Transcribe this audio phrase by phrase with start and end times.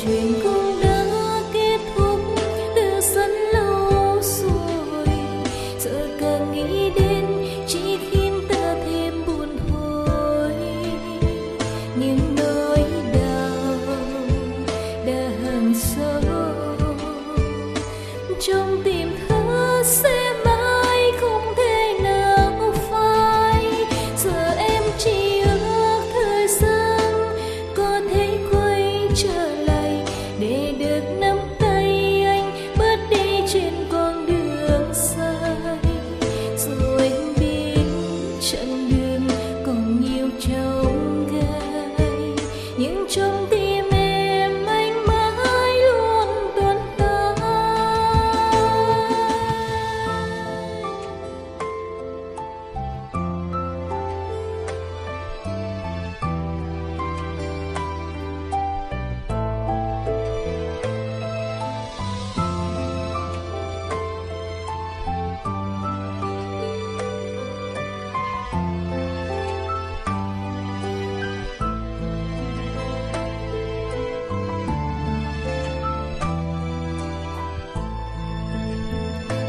[0.00, 0.49] 军歌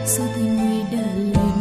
[0.06, 1.61] sao tình người đã lên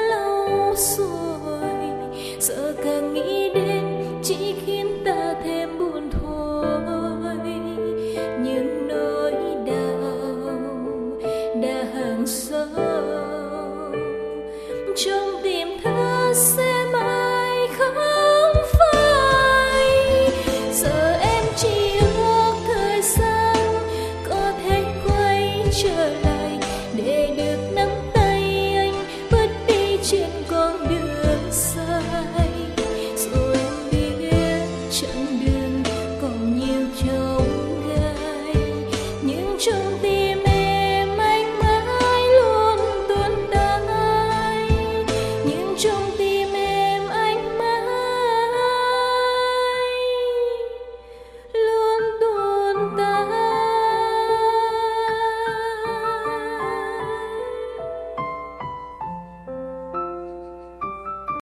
[25.71, 25.89] trở
[26.23, 26.30] lại